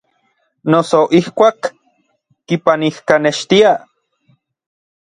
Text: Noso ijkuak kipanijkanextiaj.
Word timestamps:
Noso 0.71 1.01
ijkuak 1.19 1.59
kipanijkanextiaj. 2.47 3.77